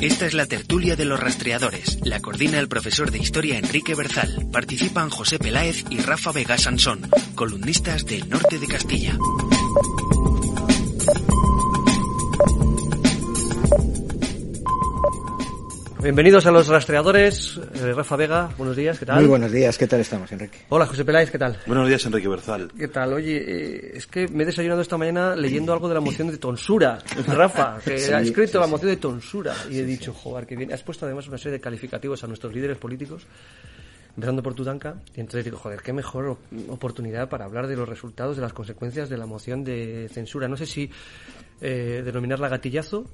[0.00, 1.98] Esta es la tertulia de los rastreadores.
[2.04, 4.48] La coordina el profesor de historia Enrique Berzal.
[4.50, 9.18] Participan José Peláez y Rafa Vega Sansón, columnistas del norte de Castilla.
[16.02, 17.60] Bienvenidos a los rastreadores.
[17.74, 19.16] Eh, Rafa Vega, buenos días, ¿qué tal?
[19.20, 20.60] Muy buenos días, ¿qué tal estamos, Enrique?
[20.70, 21.58] Hola, José Peláez, ¿qué tal?
[21.66, 22.70] Buenos días, Enrique Berzal.
[22.76, 23.12] ¿Qué tal?
[23.12, 26.38] Oye, eh, es que me he desayunado esta mañana leyendo algo de la moción de
[26.38, 26.98] tonsura.
[27.26, 28.70] Rafa, que Sí, ha escrito sí, la sí.
[28.70, 29.54] moción de tonsura.
[29.70, 30.72] Y he dicho, joder, que bien.
[30.72, 33.26] Has puesto además una serie de calificativos a nuestros líderes políticos,
[34.16, 34.94] empezando por Tudanka.
[35.14, 38.54] Y entonces digo, joder, qué mejor op- oportunidad para hablar de los resultados, de las
[38.54, 40.48] consecuencias de la moción de censura.
[40.48, 40.90] No sé si
[41.60, 43.04] eh, denominarla gatillazo.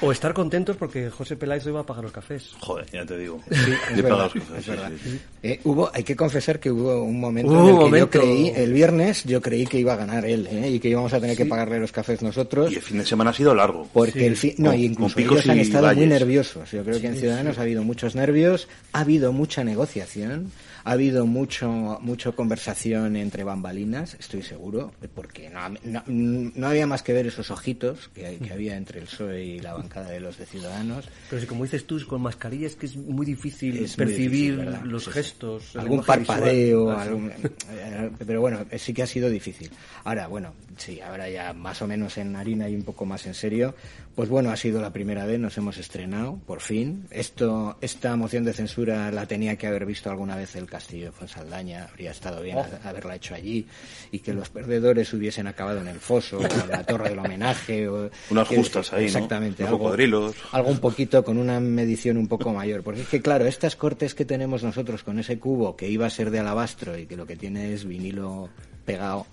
[0.00, 2.50] O estar contentos porque José Peláez hoy va a pagar los cafés.
[2.60, 3.40] Joder, ya te digo.
[3.50, 4.90] Sí, Le es verdad, pagas cosas, es verdad.
[5.02, 5.20] sí.
[5.42, 7.98] Eh, hubo, hay que confesar que hubo un momento Hubo en el que momento.
[8.06, 10.70] yo creí, el viernes, yo creí que iba a ganar él, ¿eh?
[10.70, 12.72] y que íbamos a tener que pagarle los cafés nosotros.
[12.72, 13.88] Y el fin de semana ha sido largo.
[13.92, 16.70] Porque el fin, no, Con- y incluso ellos han estado muy nerviosos.
[16.72, 20.50] Yo creo que en Ciudadanos ha habido muchos nervios, ha habido mucha negociación,
[20.84, 27.02] ha habido mucho, mucho conversación entre bambalinas, estoy seguro, porque no, no, no había más
[27.02, 30.38] que ver esos ojitos que, que había entre el PSOE y la bancada de los
[30.38, 31.08] de Ciudadanos.
[31.28, 34.54] Pero si como dices tú, con mascarilla es que es muy difícil Es muy percibir
[34.84, 35.76] los Sí, gestos.
[35.76, 37.08] algún parpadeo, visual.
[37.08, 37.32] algún-
[37.70, 39.70] eh, pero bueno, eh, sí que ha sido difícil.
[40.04, 43.34] Ahora, bueno, sí, ahora ya más o menos en harina y un poco más en
[43.34, 43.74] serio,
[44.18, 47.06] pues bueno, ha sido la primera vez, nos hemos estrenado, por fin.
[47.12, 51.12] Esto, esta moción de censura la tenía que haber visto alguna vez el Castillo de
[51.12, 52.66] Fonsaldaña, habría estado bien Oh.
[52.82, 53.68] ha- haberla hecho allí
[54.10, 57.86] y que los perdedores hubiesen acabado en el foso, o en la torre del homenaje.
[57.88, 59.06] O, Unas justas ahí, ¿no?
[59.06, 59.62] Exactamente.
[59.62, 62.82] Los algo- algo un poquito con una medición un poco mayor.
[62.82, 66.10] Porque es que, claro, estas cortes que tenemos nosotros con ese cubo que iba a
[66.10, 68.48] ser de alabastro y que lo que tiene es vinilo
[68.84, 69.26] pegado,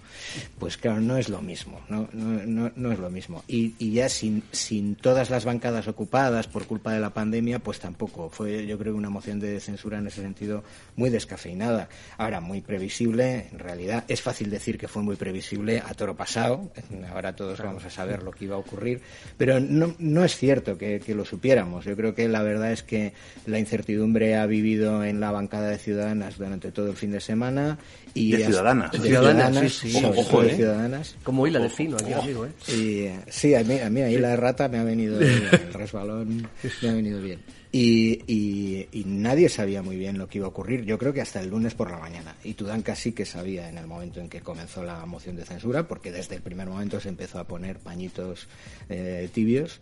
[0.59, 3.43] pues claro, no es lo mismo, no, no, no, no es lo mismo.
[3.47, 7.79] Y, y ya sin, sin todas las bancadas ocupadas por culpa de la pandemia, pues
[7.79, 8.29] tampoco.
[8.29, 10.63] Fue, yo creo, una moción de censura en ese sentido
[10.95, 11.89] muy descafeinada.
[12.17, 16.71] Ahora, muy previsible, en realidad, es fácil decir que fue muy previsible a toro pasado,
[17.11, 19.01] ahora todos vamos a saber lo que iba a ocurrir,
[19.37, 21.85] pero no, no es cierto que, que lo supiéramos.
[21.85, 23.13] Yo creo que la verdad es que
[23.45, 27.77] la incertidumbre ha vivido en la bancada de Ciudadanas durante todo el fin de semana.
[28.13, 28.91] Y De Ciudadanas.
[28.91, 30.04] de Ciudadanas, Ciudadanas, sí, sí.
[30.09, 30.55] Ojo, de eh.
[30.55, 31.15] Ciudadanas.
[31.23, 32.49] Como hila de fino, aquí amigo, ¿eh?
[32.67, 35.73] Y, eh, sí, a mí, a mí ahí la rata me ha venido bien, el
[35.73, 36.47] resbalón
[36.81, 37.39] me ha venido bien.
[37.71, 41.19] Y, y, y nadie sabía muy bien lo que iba a ocurrir, yo creo que
[41.21, 42.33] hasta el lunes por la mañana.
[42.43, 45.85] Y Tudanka sí que sabía en el momento en que comenzó la moción de censura,
[45.85, 48.47] porque desde el primer momento se empezó a poner pañitos
[48.87, 49.81] eh, tibios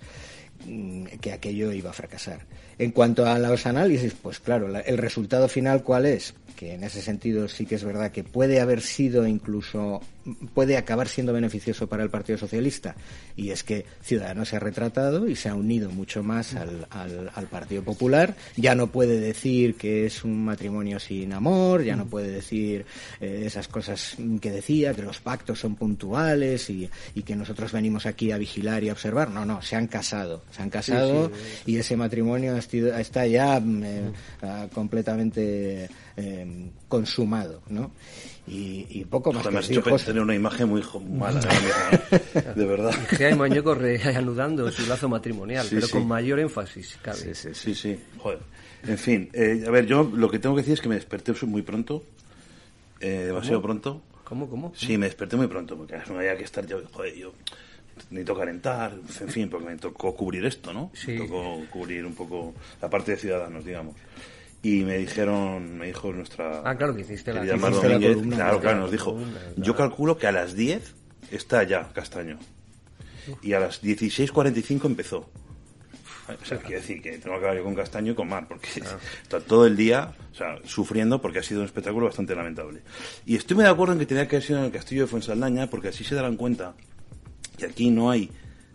[0.66, 2.40] mm, que aquello iba a fracasar.
[2.80, 6.84] En cuanto a los análisis, pues claro, la- el resultado final cuál es, que en
[6.84, 10.02] ese sentido sí que es verdad que puede haber sido incluso,
[10.54, 12.96] puede acabar siendo beneficioso para el Partido Socialista,
[13.36, 17.32] y es que Ciudadanos se ha retratado y se ha unido mucho más al, al-
[17.34, 22.06] al Partido Popular, ya no puede decir que es un matrimonio sin amor, ya no
[22.06, 22.86] puede decir
[23.20, 28.06] eh, esas cosas que decía, que los pactos son puntuales y, y que nosotros venimos
[28.06, 31.32] aquí a vigilar y a observar, no, no, se han casado, se han casado
[31.66, 34.02] y ese matrimonio está ya mm, eh,
[34.42, 37.92] ah, completamente eh, consumado, ¿no?
[38.46, 40.06] Y, y poco más Joder, que me has hecho José.
[40.08, 40.84] tener una imagen muy
[41.18, 41.40] mala
[42.56, 42.92] De verdad.
[43.10, 45.94] Gea y Mañueco reanudando su lazo matrimonial, Sí, pero sí.
[45.94, 47.18] con mayor énfasis, cabe.
[47.20, 48.00] Sí, sí, sí, sí.
[48.18, 48.40] Joder.
[48.86, 51.34] En fin, eh, a ver, yo lo que tengo que decir es que me desperté
[51.46, 52.04] muy pronto.
[53.00, 54.02] eh, demasiado pronto.
[54.26, 54.74] ¿Cómo, cómo?
[54.76, 57.34] Sí, me desperté muy pronto, porque no había que estar yo, joder, yo
[58.10, 60.92] necesito calentar, en fin, porque me tocó cubrir esto, ¿no?
[60.94, 61.12] Sí.
[61.12, 63.96] Me tocó cubrir un poco la parte de Ciudadanos, digamos.
[64.64, 66.62] Y me dijeron, me dijo nuestra...
[66.64, 69.14] Ah, claro que hiciste la- querida Mar hiciste la Domínguez, columna, claro, claro, nos dijo,
[69.14, 69.54] columna, claro.
[69.58, 70.96] yo calculo que a las 10
[71.32, 72.40] está ya Castaño.
[73.42, 75.30] Y a las 16.45 empezó.
[76.42, 78.70] O sea, quiere decir que tengo que hablar yo con Castaño y con Mar, porque
[79.24, 82.82] está todo el día o sea, sufriendo porque ha sido un espectáculo bastante lamentable.
[83.26, 85.08] Y estoy muy de acuerdo en que tenía que haber sido en el Castillo de
[85.08, 86.76] Fuensaldaña, porque así se darán cuenta
[87.58, 88.32] que aquí no hay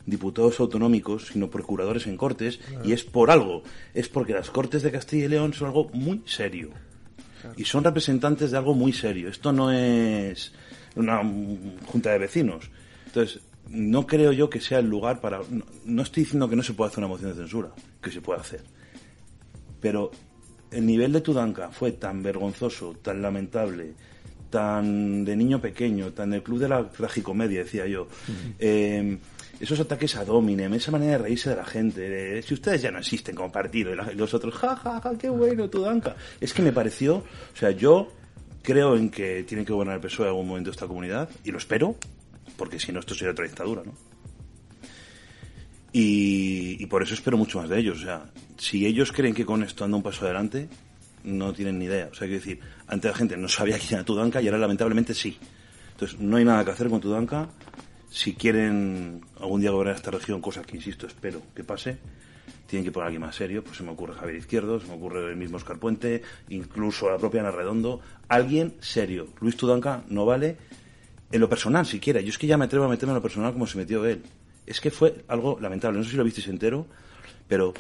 [0.09, 3.63] diputados autonómicos, sino procuradores en cortes, y es por algo.
[3.95, 6.71] Es porque las cortes de Castilla y León son algo muy serio.
[7.57, 9.29] Y son representantes de algo muy serio.
[9.29, 10.53] Esto no es
[10.97, 11.19] una
[11.87, 12.71] junta de vecinos.
[13.07, 15.41] Entonces, no creo yo que sea el lugar para...
[15.51, 17.71] No, no estoy diciendo que no se pueda hacer una moción de censura,
[18.03, 18.63] que se puede hacer.
[19.81, 20.11] Pero
[20.71, 23.93] el nivel de Tudanka fue tan vergonzoso, tan lamentable,
[24.51, 28.09] tan de niño pequeño, tan del club de la tragicomedia, decía yo.
[28.59, 29.19] Eh,
[29.61, 32.91] esos ataques a Dominem, esa manera de reírse de la gente, de, si ustedes ya
[32.91, 36.17] no existen como partido, y, y los otros, ja, ja, ja, qué bueno, Tudanka.
[36.41, 38.13] Es que me pareció, o sea, yo
[38.63, 41.59] creo en que tiene que gobernar el PSOE en algún momento esta comunidad, y lo
[41.59, 41.97] espero,
[42.57, 43.93] porque si no, esto sería otra dictadura, ¿no?
[45.93, 47.99] Y, por eso espero mucho más de ellos.
[47.99, 50.69] O sea, si ellos creen que con esto anda un paso adelante,
[51.25, 52.09] no tienen ni idea.
[52.11, 55.15] O sea, quiero decir, antes la gente no sabía quién era Tudanka y ahora lamentablemente
[55.15, 55.39] sí.
[55.93, 57.49] Entonces, no hay nada que hacer con Tudanka.
[58.11, 61.99] Si quieren algún día gobernar esta región, cosa que insisto, espero que pase,
[62.67, 63.63] tienen que poner a alguien más serio.
[63.65, 67.19] Pues se me ocurre Javier Izquierdo, se me ocurre el mismo Oscar Puente, incluso la
[67.19, 68.01] propia Ana Redondo.
[68.29, 69.29] Alguien serio.
[69.41, 70.57] Luis Tudanka no vale
[71.31, 72.21] en lo personal siquiera.
[72.21, 74.23] Yo es que ya me atrevo a meterme en lo personal como se metió él.
[74.67, 75.99] Es que fue algo lamentable.
[75.99, 76.87] No sé si lo visteis entero,
[77.47, 77.73] pero.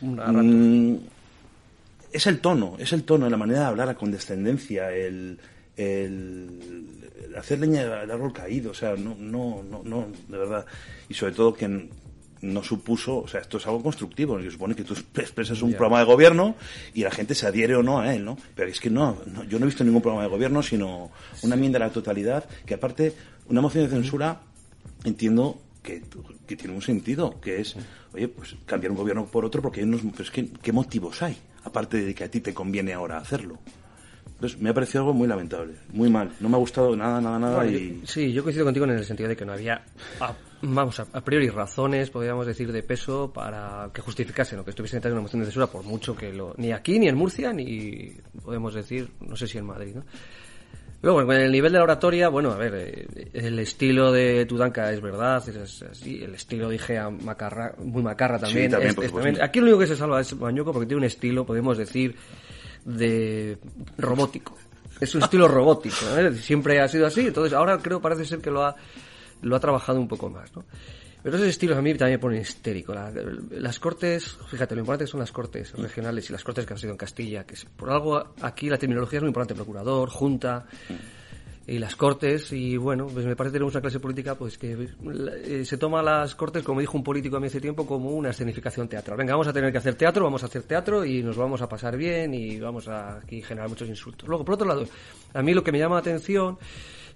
[0.00, 0.96] Mm,
[2.12, 5.38] es el tono, es el tono, la manera de hablar, la condescendencia, el,
[5.82, 6.92] el,
[7.36, 10.66] hacer leña del árbol caído, o sea, no, no, no, no, de verdad.
[11.08, 11.88] Y sobre todo que
[12.42, 16.00] no supuso, o sea, esto es algo constructivo, se supone que tú expresas un programa
[16.00, 16.56] de gobierno
[16.92, 18.36] y la gente se adhiere o no a él, ¿no?
[18.54, 19.18] Pero es que no,
[19.48, 21.10] yo no he visto ningún programa de gobierno, sino
[21.42, 23.14] una enmienda a la totalidad, que aparte,
[23.48, 24.40] una moción de censura,
[25.04, 26.02] entiendo que,
[26.46, 27.76] que tiene un sentido, que es,
[28.12, 31.36] oye, pues cambiar un gobierno por otro, porque hay pues, ¿qué motivos hay?
[31.64, 33.58] Aparte de que a ti te conviene ahora hacerlo.
[34.42, 36.32] Entonces, me ha parecido algo muy lamentable, muy mal.
[36.40, 37.64] No me ha gustado nada, nada, nada.
[37.64, 38.02] y...
[38.04, 39.84] sí, yo coincido contigo en el sentido de que no había,
[40.62, 45.12] vamos, a, priori razones, podríamos decir, de peso para que justificase lo que estuviese en
[45.12, 46.54] una moción de censura, por mucho que lo.
[46.56, 50.02] Ni aquí, ni en Murcia, ni podemos decir, no sé si en Madrid, ¿no?
[51.02, 54.90] Luego, en el nivel de la oratoria, bueno, a ver, eh, el estilo de Tudanka
[54.90, 58.74] es verdad, es así, el estilo de Igea macarra, muy macarra también.
[59.40, 62.16] aquí lo único que se salva es Bañuco porque tiene un estilo, podemos decir,
[62.84, 63.58] de
[63.98, 64.56] robótico.
[65.00, 65.96] Es un estilo robótico,
[66.40, 68.76] siempre ha sido así, entonces ahora creo parece ser que lo ha,
[69.40, 70.64] lo ha trabajado un poco más, ¿no?
[71.22, 72.94] Pero esos estilos a mí también me ponen histérico.
[73.50, 76.92] las cortes, fíjate, lo importante son las cortes regionales y las cortes que han sido
[76.92, 80.66] en Castilla, que por algo aquí la terminología es muy importante, procurador, junta
[81.66, 84.88] y las cortes y bueno pues me parece que tenemos una clase política pues que
[85.44, 88.30] eh, se toma las cortes como dijo un político a mí hace tiempo como una
[88.30, 89.16] escenificación teatral.
[89.16, 91.68] Venga vamos a tener que hacer teatro vamos a hacer teatro y nos vamos a
[91.68, 94.28] pasar bien y vamos a aquí generar muchos insultos.
[94.28, 94.84] Luego por otro lado
[95.34, 96.58] a mí lo que me llama la atención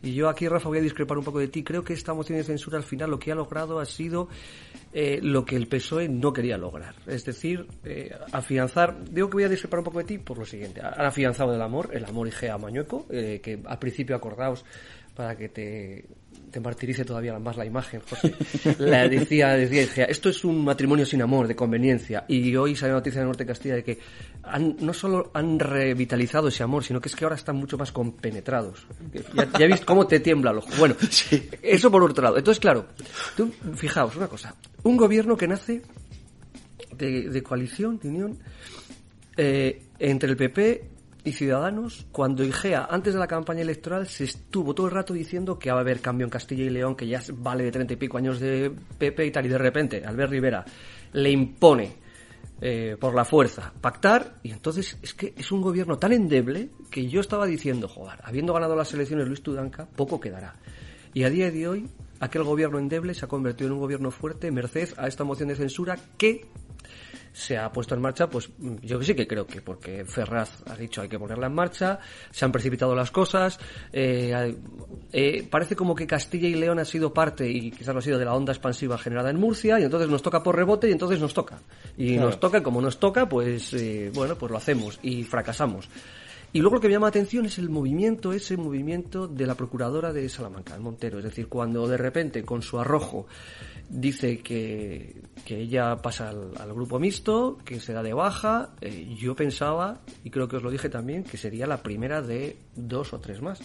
[0.02, 1.62] y yo aquí, Rafa, voy a discrepar un poco de ti.
[1.62, 4.28] Creo que esta moción de censura al final lo que ha logrado ha sido
[4.92, 6.94] eh, lo que el PSOE no quería lograr.
[7.06, 9.04] Es decir, eh, afianzar.
[9.04, 10.80] Digo que voy a discrepar un poco de ti por lo siguiente.
[10.80, 14.64] Han afianzado el amor, el amor Igea Mañueco, eh, que al principio acordaos
[15.14, 16.04] para que te,
[16.56, 18.34] te martirice todavía más la imagen, José.
[18.78, 22.24] La decía, decía, esto es un matrimonio sin amor, de conveniencia.
[22.28, 23.98] Y hoy sale noticia de Norte de Castilla de que
[24.80, 28.86] no solo han revitalizado ese amor, sino que es que ahora están mucho más compenetrados.
[29.34, 30.70] Ya, ya visto cómo te tiembla el ojo.
[30.78, 30.96] Bueno,
[31.62, 32.38] eso por otro lado.
[32.38, 32.86] Entonces, claro,
[33.36, 34.54] tú, fijaos una cosa.
[34.82, 35.82] Un gobierno que nace
[36.96, 38.38] de, coalición, de unión,
[39.36, 40.95] eh, entre el PP
[41.26, 45.58] y Ciudadanos, cuando IGEA, antes de la campaña electoral, se estuvo todo el rato diciendo
[45.58, 47.96] que va a haber cambio en Castilla y León, que ya vale de treinta y
[47.96, 50.64] pico años de PP y tal, y de repente Albert Rivera
[51.12, 51.96] le impone
[52.60, 57.08] eh, por la fuerza pactar, y entonces es que es un gobierno tan endeble que
[57.08, 60.54] yo estaba diciendo, joder, habiendo ganado las elecciones Luis Tudanca, poco quedará.
[61.12, 61.90] Y a día de hoy,
[62.20, 65.56] aquel gobierno endeble se ha convertido en un gobierno fuerte merced a esta moción de
[65.56, 66.46] censura que
[67.36, 68.48] se ha puesto en marcha, pues
[68.80, 71.98] yo sí que creo que porque Ferraz ha dicho hay que ponerla en marcha,
[72.30, 73.60] se han precipitado las cosas,
[73.92, 74.56] eh,
[75.12, 78.18] eh, parece como que Castilla y León ha sido parte, y quizás lo ha sido,
[78.18, 81.20] de la onda expansiva generada en Murcia, y entonces nos toca por rebote y entonces
[81.20, 81.60] nos toca.
[81.98, 85.90] Y nos toca, como nos toca, pues eh, bueno, pues lo hacemos y fracasamos.
[86.54, 89.56] Y luego lo que me llama la atención es el movimiento, ese movimiento de la
[89.56, 91.18] procuradora de Salamanca, Montero.
[91.18, 93.26] Es decir, cuando de repente con su arrojo
[93.88, 99.34] dice que, que ella pasa al, grupo mixto, que se da de baja, eh, yo
[99.34, 103.20] pensaba, y creo que os lo dije también, que sería la primera de dos o
[103.20, 103.60] tres más.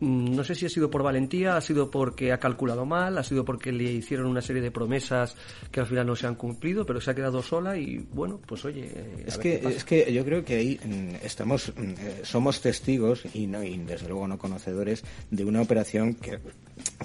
[0.00, 3.22] Mm, no sé si ha sido por valentía, ha sido porque ha calculado mal, ha
[3.22, 5.36] sido porque le hicieron una serie de promesas
[5.70, 8.64] que al final no se han cumplido, pero se ha quedado sola y bueno, pues
[8.64, 8.90] oye.
[8.94, 13.24] Eh, es que es que yo creo que ahí mm, estamos mm, eh, somos testigos
[13.34, 16.40] y no y desde luego no conocedores de una operación que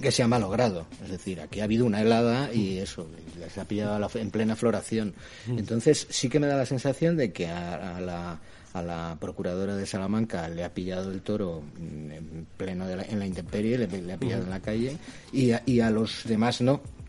[0.01, 0.87] que se ha malogrado.
[1.03, 5.13] Es decir, aquí ha habido una helada y eso, les ha pillado en plena floración.
[5.47, 8.39] Entonces, sí que me da la sensación de que a la
[8.75, 13.25] a la procuradora de Salamanca le ha pillado el toro en pleno de en la
[13.25, 14.97] intemperie, le, ha pillado en la calle
[15.31, 16.73] y y a los demás no.
[16.73, 17.04] a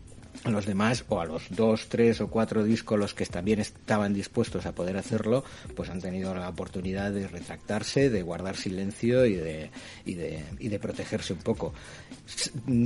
[0.53, 4.65] los demás o a los dos, tres o cuatro discos los que también estaban dispuestos
[4.65, 5.43] a poder hacerlo,
[5.75, 9.69] pues han tenido la oportunidad de retractarse, de guardar silencio y de,
[10.05, 11.73] y de, y de protegerse un poco.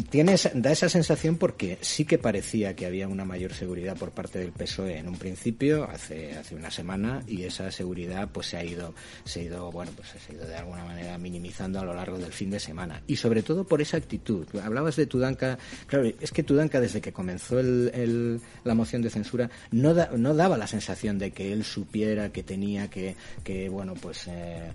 [0.09, 4.39] Tienes, da esa sensación porque sí que parecía que había una mayor seguridad por parte
[4.39, 8.63] del PSOE en un principio, hace, hace una semana, y esa seguridad pues se ha
[8.63, 8.93] ido,
[9.25, 12.17] se ha ido, bueno, pues se ha ido de alguna manera minimizando a lo largo
[12.17, 13.01] del fin de semana.
[13.07, 14.45] Y sobre todo por esa actitud.
[14.63, 19.49] Hablabas de Tudanka, claro, es que Tudanka desde que comenzó el, la moción de censura,
[19.71, 24.27] no, no daba la sensación de que él supiera que tenía que, que bueno, pues...
[24.27, 24.71] Eh,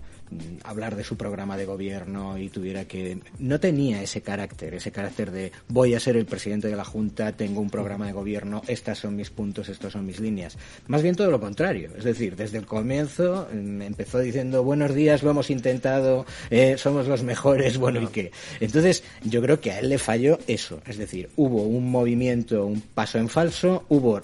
[0.63, 5.31] hablar de su programa de gobierno y tuviera que no tenía ese carácter ese carácter
[5.31, 8.99] de voy a ser el presidente de la junta tengo un programa de gobierno estas
[8.99, 10.57] son mis puntos estas son mis líneas
[10.87, 15.23] más bien todo lo contrario es decir desde el comienzo mm, empezó diciendo buenos días
[15.23, 19.79] lo hemos intentado eh, somos los mejores bueno y qué entonces yo creo que a
[19.79, 24.21] él le falló eso es decir hubo un movimiento un paso en falso hubo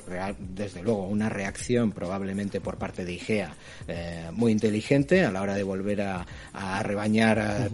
[0.55, 3.55] desde luego una reacción probablemente por parte de Igea
[3.87, 6.25] eh, muy inteligente a la hora de volver a,
[6.83, 7.69] rebañar a,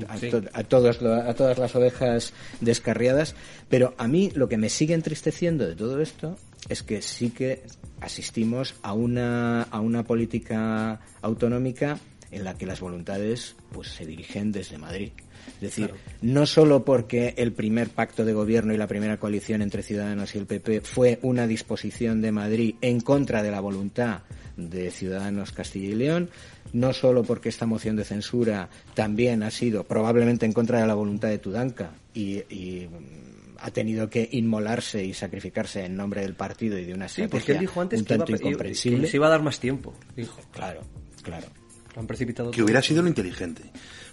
[0.53, 3.35] a, todas las ovejas descarriadas.
[3.69, 7.63] Pero a mí lo que me sigue entristeciendo de todo esto es que sí que
[8.01, 11.99] asistimos a una, a una política autonómica
[12.31, 15.11] en la que las voluntades pues se dirigen desde Madrid.
[15.55, 19.83] Es decir, no solo porque el primer pacto de gobierno y la primera coalición entre
[19.83, 24.21] Ciudadanos y el PP fue una disposición de Madrid en contra de la voluntad
[24.57, 26.29] de Ciudadanos Castilla y León,
[26.73, 30.93] no solo porque esta moción de censura también ha sido probablemente en contra de la
[30.93, 36.77] voluntad de Tudanca y, mm, ha tenido que inmolarse y sacrificarse en nombre del partido
[36.77, 39.43] y de una sí, porque él dijo antes que, iba, que se iba a dar
[39.43, 40.39] más tiempo, dijo.
[40.51, 40.81] Claro,
[41.23, 41.47] claro.
[41.93, 43.63] Lo han precipitado que hubiera sido lo inteligente.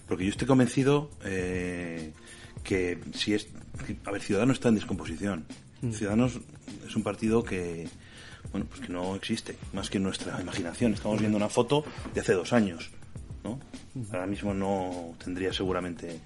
[0.07, 2.13] Porque yo estoy convencido eh,
[2.63, 3.49] que si es...
[4.05, 5.47] A ver, Ciudadanos está en descomposición.
[5.83, 5.93] Mm.
[5.93, 6.41] Ciudadanos
[6.87, 7.89] es un partido que
[8.53, 10.95] bueno, pues que no existe, más que en nuestra imaginación.
[10.95, 11.85] Estamos viendo una foto
[12.15, 12.91] de hace dos años,
[13.45, 13.59] ¿no?
[14.13, 16.21] Ahora mismo no tendría seguramente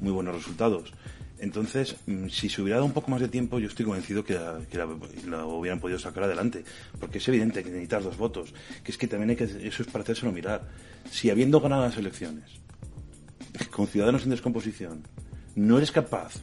[0.00, 0.92] muy buenos resultados.
[1.38, 4.34] Entonces, mm, si se hubiera dado un poco más de tiempo, yo estoy convencido que,
[4.34, 6.64] la, hubieran podido sacar adelante.
[6.98, 8.54] Porque es evidente que necesitas dos votos.
[8.82, 10.66] Que es que también hay que, eso es para hacérselo mirar.
[11.10, 12.44] Si habiendo ganado las elecciones,
[13.70, 15.02] con ciudadanos en descomposición,
[15.54, 16.42] no eres capaz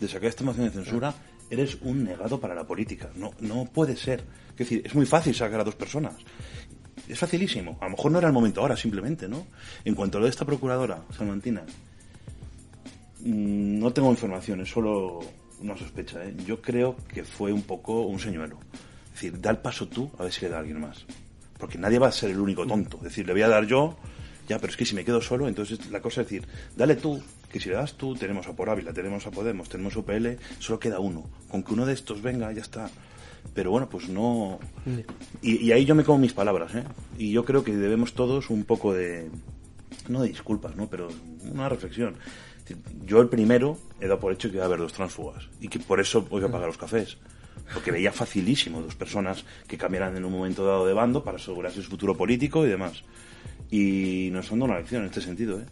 [0.00, 1.14] de sacar esta moción de censura,
[1.50, 3.10] eres un negado para la política.
[3.16, 4.24] No, no puede ser.
[4.54, 6.14] Es decir, es muy fácil sacar a dos personas.
[7.08, 7.76] Es facilísimo.
[7.80, 9.46] A lo mejor no era el momento ahora, simplemente, ¿no?
[9.84, 11.62] En cuanto a lo de esta procuradora salmantina,
[13.20, 15.20] mm, no tengo información, es solo
[15.60, 16.24] una sospecha.
[16.24, 16.34] ¿eh?
[16.46, 18.58] Yo creo que fue un poco un señuelo.
[19.06, 21.04] Es decir, da el paso tú a ver si queda alguien más.
[21.58, 22.98] Porque nadie va a ser el único tonto.
[22.98, 23.96] Es decir, le voy a dar yo,
[24.48, 26.46] ya, pero es que si me quedo solo, entonces la cosa es decir,
[26.76, 29.96] dale tú, que si le das tú, tenemos a Por Ávila, tenemos a Podemos, tenemos
[29.96, 31.24] a UPL, solo queda uno.
[31.48, 32.90] Con que uno de estos venga, ya está.
[33.52, 34.58] Pero bueno, pues no.
[35.42, 36.84] Y, ahí yo me como mis palabras, ¿eh?
[37.18, 39.30] Y yo creo que debemos todos un poco de.
[40.08, 40.88] No de disculpas, ¿no?
[40.88, 41.08] Pero
[41.50, 42.16] una reflexión.
[43.04, 45.78] Yo el primero he dado por hecho que iba a haber dos transfugas y que
[45.78, 47.18] por eso voy a pagar los cafés.
[47.72, 51.82] Porque veía facilísimo dos personas que cambiaran en un momento dado de bando para asegurarse
[51.82, 53.04] su futuro político y demás.
[53.70, 55.66] Y nos han dado una lección en este sentido, ¿eh?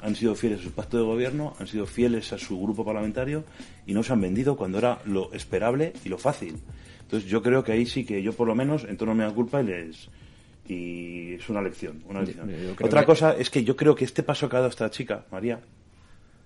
[0.00, 3.44] han sido fieles a su pacto de gobierno, han sido fieles a su grupo parlamentario
[3.86, 6.58] y no se han vendido cuando era lo esperable y lo fácil.
[7.12, 9.34] Entonces yo creo que ahí sí que yo por lo menos en torno a mi
[9.34, 10.08] culpa y les
[10.66, 12.50] y es una lección, una lección.
[12.80, 15.60] Otra cosa es que yo creo que este paso que ha dado esta chica, María,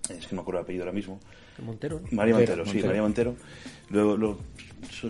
[0.09, 1.21] es que no me acuerdo el apellido ahora mismo.
[1.59, 3.35] Montero, María Montero, sí, María Montero.
[3.91, 4.39] Lo, lo,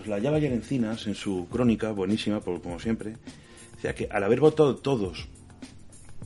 [0.06, 3.16] la llama ayer Encinas en su crónica, buenísima, como siempre.
[3.78, 5.26] O que al haber votado todos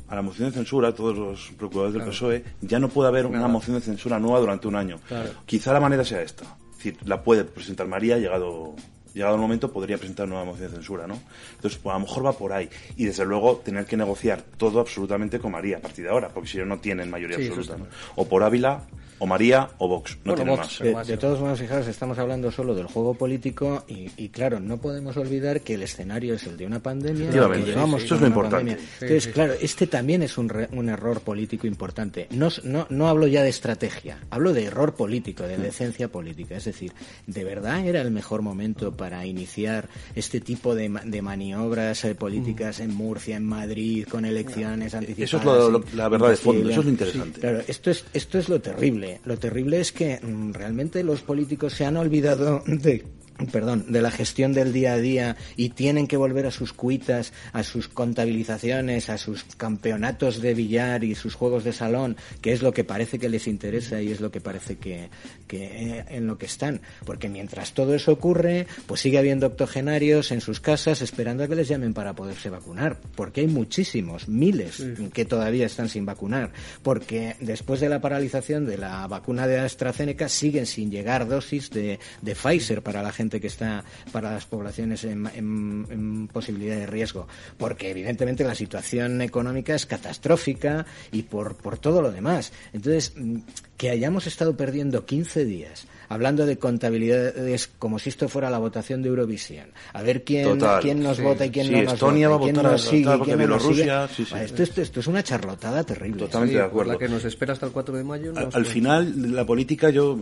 [0.08, 3.48] a la moción de censura, todos los procuradores del PSOE, ya no puede haber una
[3.48, 5.00] moción de censura nueva durante un año.
[5.46, 6.44] Quizá la manera sea esta.
[6.72, 8.74] Es decir, la puede presentar María, llegado
[9.14, 11.18] llegado el momento podría presentar una moción de censura, ¿no?
[11.56, 12.68] Entonces, pues a lo mejor va por ahí.
[12.96, 16.48] Y desde luego tener que negociar todo absolutamente con María a partir de ahora, porque
[16.48, 17.76] si no, no tienen mayoría absoluta.
[18.16, 18.82] O por Ávila
[19.22, 20.80] o María o Vox, no tiene más.
[20.80, 25.60] De, todos modos, fijaros, estamos hablando solo del juego político y, claro, no podemos olvidar
[25.60, 27.30] que el escenario es el de una pandemia.
[27.30, 28.76] Llevamos eso es lo importante.
[29.00, 32.26] Entonces, claro, este también es un, un error político importante.
[32.30, 36.56] No, no, no hablo ya de estrategia, hablo de error político, de decencia política.
[36.56, 36.92] Es decir,
[37.28, 42.80] ¿de verdad era el mejor momento para iniciar este tipo de, de maniobras eh, políticas
[42.80, 45.44] en Murcia, en Madrid, con elecciones anticipadas?
[45.44, 47.38] Eso es la verdad de fondo, eso es lo interesante.
[47.38, 51.74] claro, esto es, esto es lo terrible lo terrible es que mm, realmente los políticos
[51.74, 53.04] se han olvidado de
[53.46, 57.32] perdón, de la gestión del día a día y tienen que volver a sus cuitas,
[57.52, 62.62] a sus contabilizaciones, a sus campeonatos de billar y sus juegos de salón, que es
[62.62, 65.08] lo que parece que les interesa y es lo que parece que,
[65.46, 66.80] que eh, en lo que están.
[67.04, 71.56] Porque mientras todo eso ocurre, pues sigue habiendo octogenarios en sus casas esperando a que
[71.56, 72.98] les llamen para poderse vacunar.
[73.16, 74.82] Porque hay muchísimos, miles,
[75.12, 76.52] que todavía están sin vacunar.
[76.82, 81.98] Porque después de la paralización de la vacuna de AstraZeneca siguen sin llegar dosis de,
[82.20, 86.86] de Pfizer para la gente gente que está para las poblaciones en, en posibilidad de
[86.86, 92.52] riesgo, porque evidentemente la situación económica es catastrófica y por, por todo lo demás.
[92.72, 93.38] Entonces, mm,
[93.78, 99.02] que hayamos estado perdiendo 15 días hablando de contabilidades como si esto fuera la votación
[99.02, 99.68] de Eurovisión.
[99.94, 102.44] A ver quién, quién nos vota y quién no nos Estonia vota.
[102.44, 104.08] va a votar nos sigue, Bielorrusia...
[104.08, 104.34] Sí, sí.
[104.38, 106.18] Esto, esto, esto, es una charlotada terrible.
[106.18, 106.92] Totalmente de acuerdo.
[106.92, 108.32] La que nos espera hasta el 4 de mayo.
[108.36, 110.18] al, al final, la política yo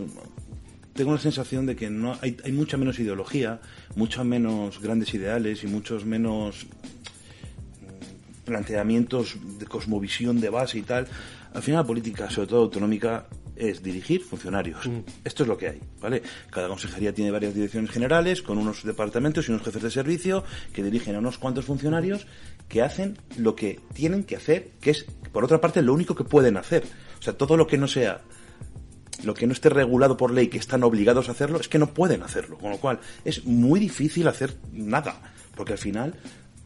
[1.01, 3.59] tengo la sensación de que no hay, hay mucha menos ideología,
[3.95, 6.67] muchos menos grandes ideales y muchos menos
[7.81, 11.07] mm, planteamientos de cosmovisión de base y tal.
[11.55, 14.85] Al final la política, sobre todo autonómica, es dirigir funcionarios.
[14.85, 14.99] Mm.
[15.23, 16.21] Esto es lo que hay, ¿vale?
[16.51, 20.83] Cada consejería tiene varias direcciones generales con unos departamentos y unos jefes de servicio que
[20.83, 22.27] dirigen a unos cuantos funcionarios
[22.69, 26.25] que hacen lo que tienen que hacer, que es, por otra parte, lo único que
[26.25, 26.83] pueden hacer.
[27.19, 28.21] O sea, todo lo que no sea
[29.23, 31.93] lo que no esté regulado por ley, que están obligados a hacerlo, es que no
[31.93, 32.57] pueden hacerlo.
[32.57, 35.21] Con lo cual, es muy difícil hacer nada.
[35.55, 36.15] Porque al final,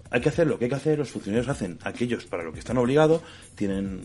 [0.09, 2.59] hay que hacer lo que hay que hacer, los funcionarios hacen aquellos para lo que
[2.59, 3.21] están obligados,
[3.55, 4.01] tienen,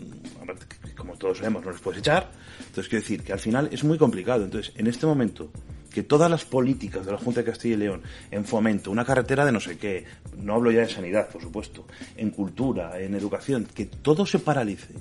[0.96, 2.30] como todos sabemos, no les puedes echar.
[2.58, 4.44] Entonces, quiero decir que al final es muy complicado.
[4.44, 5.50] Entonces, en este momento,
[5.90, 9.44] que todas las políticas de la Junta de Castilla y León, en fomento, una carretera
[9.44, 10.04] de no sé qué,
[10.38, 14.94] no hablo ya de sanidad, por supuesto, en cultura, en educación, que todo se paralice,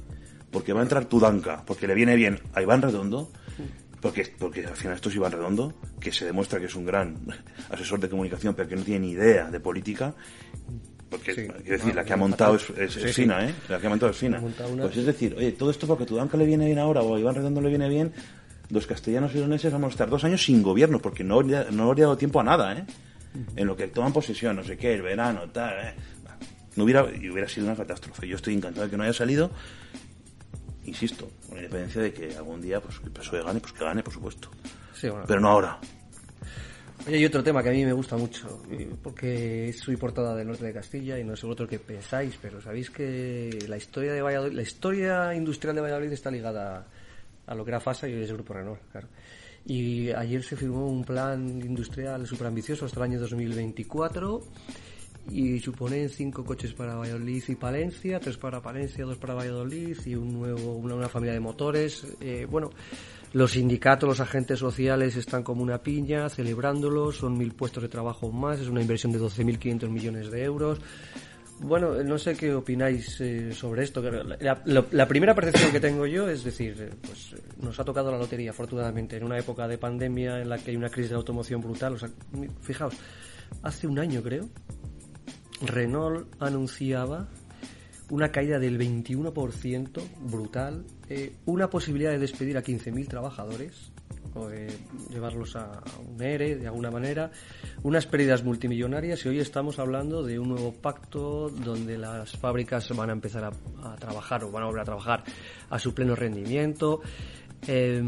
[0.52, 3.32] porque va a entrar Tudanca, porque le viene bien a Iván Redondo,
[4.02, 7.18] porque, porque al final esto es Iván Redondo, que se demuestra que es un gran
[7.70, 10.14] asesor de comunicación, pero que no tiene ni idea de política,
[11.10, 13.54] porque, quiero decir, la que ha montado es, fina, ¿eh?
[13.68, 14.40] La que ha montado es fina.
[14.40, 17.34] Pues es decir, oye, todo esto porque Tudanca le viene bien ahora o a Iván
[17.34, 18.14] Redondo le viene bien,
[18.70, 22.06] los castellanos y leoneses vamos a estar dos años sin gobierno, porque no, no habría
[22.06, 22.86] dado tiempo a nada, ¿eh?
[23.56, 25.94] En lo que toman posesión, no sé qué, el verano, tal, ¿eh?
[26.76, 28.28] No hubiera, y hubiera sido una catástrofe.
[28.28, 29.50] Yo estoy encantado de que no haya salido,
[30.90, 34.04] insisto, con la independencia de que algún día pues, el PSOE gane, pues que gane,
[34.04, 34.50] por supuesto.
[35.02, 35.80] Pero no ahora.
[37.08, 38.62] Oye, hay otro tema que a mí me gusta mucho,
[39.02, 42.90] porque soy portada del norte de Castilla y no sé vosotros qué pensáis, pero sabéis
[42.90, 46.86] que la historia de Valladolid, la historia industrial de Valladolid está ligada
[47.48, 49.08] a lo que era FASA y hoy es Grupo Renault, claro.
[49.66, 54.44] Y ayer se firmó un plan industrial súper ambicioso hasta el año 2024
[55.32, 60.16] y suponen cinco coches para Valladolid y Palencia, tres para Palencia, dos para Valladolid y
[60.16, 62.06] un nuevo, una, familia de motores.
[62.22, 62.72] Eh, bueno,
[63.34, 68.32] los sindicatos, los agentes sociales están como una piña celebrándolo, son mil puestos de trabajo
[68.32, 70.80] más, es una inversión de 12.500 millones de euros.
[71.62, 74.02] Bueno, no sé qué opináis eh, sobre esto.
[74.02, 78.18] La, la, primera percepción que tengo yo es decir, eh, pues nos ha tocado la
[78.18, 81.60] lotería, afortunadamente, en una época de pandemia en la que hay una crisis de automoción
[81.60, 81.96] brutal.
[81.96, 82.10] O sea,
[82.62, 82.96] fijaos,
[83.62, 84.48] hace un año creo,
[85.62, 87.28] Renault anunciaba
[88.10, 93.92] una caída del 21% brutal, eh, una posibilidad de despedir a 15.000 trabajadores
[94.36, 94.50] o
[95.10, 97.32] llevarlos a un ERE de alguna manera,
[97.84, 103.10] unas pérdidas multimillonarias y hoy estamos hablando de un nuevo pacto donde las fábricas van
[103.10, 105.24] a empezar a, a trabajar o van a volver a trabajar
[105.70, 107.02] a su pleno rendimiento.
[107.68, 108.02] Eh,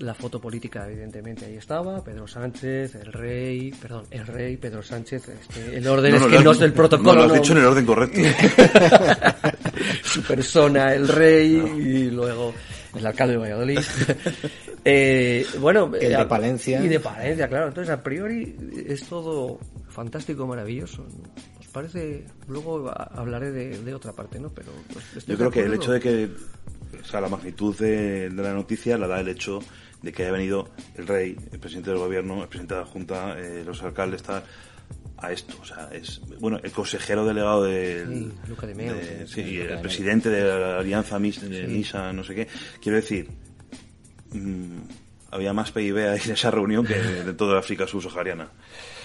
[0.00, 2.02] la foto política, evidentemente, ahí estaba.
[2.02, 5.28] Pedro Sánchez, el rey, perdón, el rey, Pedro Sánchez.
[5.28, 7.14] Este, el orden es que no es del protocolo.
[7.14, 8.20] No, lo has dicho en el orden correcto.
[10.02, 12.52] Su persona, el rey, y luego
[12.96, 13.78] el alcalde de Valladolid.
[14.84, 16.82] eh, bueno, el de Palencia.
[16.82, 17.68] Y de Palencia, claro.
[17.68, 18.56] Entonces, a priori,
[18.86, 19.58] es todo
[19.88, 21.06] fantástico, maravilloso.
[21.60, 22.24] ¿Os parece?
[22.48, 24.50] Luego hablaré de, de otra parte, ¿no?
[24.50, 26.30] Pero pues, Yo creo que el hecho de que
[27.00, 29.60] o sea, la magnitud de, la noticia la da el hecho
[30.02, 33.38] de que haya venido el rey, el presidente del gobierno, el presidente de la Junta,
[33.38, 34.22] eh, los alcaldes,
[35.20, 35.56] a esto.
[35.60, 38.32] O sea, es, bueno, el consejero delegado del.
[39.26, 42.48] Sí, sí, el presidente de la Alianza de NISA, no sé qué.
[42.80, 43.28] Quiero decir,
[44.32, 44.78] mmm,
[45.30, 48.50] había más PIB ahí en esa reunión que de toda África subsahariana.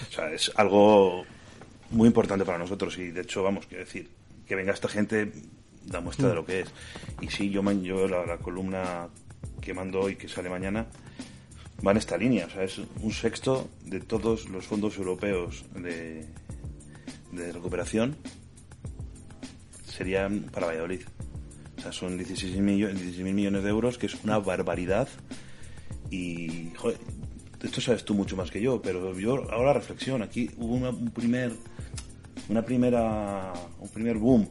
[0.08, 1.24] O sea, es algo
[1.90, 4.08] muy importante para nosotros y de hecho, vamos, quiero decir,
[4.46, 5.32] que venga esta gente
[5.86, 6.68] da muestra de lo que es.
[7.20, 9.08] Y sí, yo, yo la, columna
[9.60, 10.86] que mando hoy, que sale mañana,
[11.86, 12.46] va en esta línea.
[12.46, 16.26] O sea, es un sexto de todos los fondos europeos de,
[17.32, 18.16] de recuperación
[19.84, 21.02] serían para Valladolid.
[21.78, 25.08] O sea, son 16 millones, 16 millones de euros, que es una barbaridad.
[26.10, 26.98] Y, joder,
[27.62, 30.22] esto sabes tú mucho más que yo, pero yo ahora reflexión.
[30.22, 31.52] Aquí hubo un primer,
[32.48, 34.48] una primera, un primer boom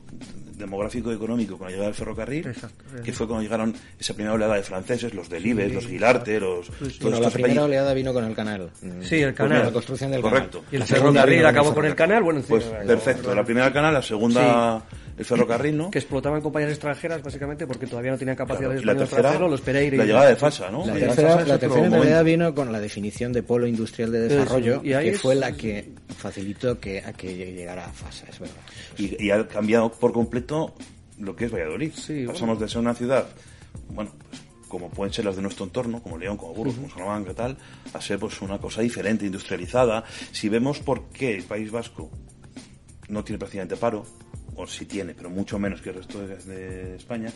[0.57, 2.55] demográfico y económico con la llegada del ferrocarril,
[3.03, 6.71] que fue cuando llegaron esa primera oleada de franceses, los Delibes, los Guilarte, los...
[7.01, 8.69] bueno, la primera oleada vino con el canal.
[9.01, 9.63] Sí, el canal.
[9.63, 10.63] la construcción del Correcto.
[10.71, 12.41] Y el ferrocarril acabó con el canal, bueno...
[12.47, 14.83] Pues perfecto, la primera canal, la segunda
[15.17, 15.91] el ferrocarril, ¿no?
[15.91, 19.07] Que explotaban compañías extranjeras, básicamente, porque todavía no tenían capacidad Claro, de y la español
[19.09, 19.97] tercera, extranjero, los Pereira.
[19.97, 20.85] la y- llegada de Fasa, ¿no?
[20.87, 24.21] La Y tercera, la tercera en realidad vino con la definición de polo industrial de
[24.21, 28.25] desarrollo, y ahí que es- fue la que facilitó que, a que llegara a FASA,
[28.29, 28.55] es verdad.
[28.97, 30.73] y, y ha cambiado por completo
[31.19, 31.91] lo que es Valladolid.
[31.93, 33.27] Sí, Pasamos de ser una ciudad,
[33.89, 37.35] bueno, pues, como pueden ser las de nuestro entorno, como León, como Burgos, como Salamanca
[37.35, 37.55] tal,
[37.93, 40.03] a ser pues una cosa diferente, industrializada.
[40.31, 42.09] Si vemos por qué el País Vasco
[43.09, 44.03] no tiene prácticamente paro,
[44.55, 47.31] o sí tiene, pero mucho menos que el resto de, España,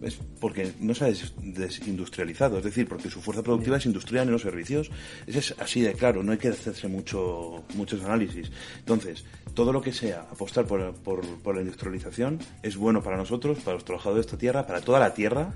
[0.00, 4.26] es porque no se ha des- desindustrializado, es decir, porque su fuerza productiva es industrial
[4.26, 4.90] en los servicios.
[5.26, 8.50] Eso es así de claro, no hay que hacerse mucho, muchos análisis.
[8.78, 13.58] Entonces, todo lo que sea apostar por, por, por la industrialización es bueno para nosotros,
[13.58, 15.52] para los trabajadores de esta tierra, para toda la tierra,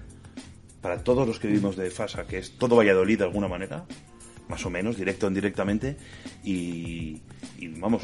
[0.82, 3.84] para todos los que vivimos de FASA, que es todo Valladolid de alguna manera,
[4.48, 5.96] más o menos, directo o indirectamente,
[6.44, 7.20] y,
[7.58, 8.02] y vamos,